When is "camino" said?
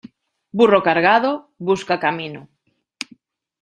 2.05-2.41